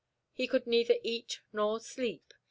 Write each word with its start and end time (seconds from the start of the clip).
He 0.33 0.47
could 0.47 0.65
neither 0.65 0.95
eat 1.03 1.41
nor 1.53 1.79
sleep. 1.79 2.33